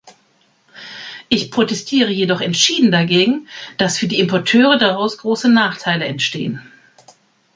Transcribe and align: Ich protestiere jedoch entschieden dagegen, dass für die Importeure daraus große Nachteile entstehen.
Ich 1.29 1.51
protestiere 1.51 2.09
jedoch 2.09 2.41
entschieden 2.41 2.91
dagegen, 2.91 3.47
dass 3.77 3.99
für 3.99 4.07
die 4.07 4.17
Importeure 4.19 4.79
daraus 4.79 5.19
große 5.19 5.47
Nachteile 5.47 6.05
entstehen. 6.05 6.59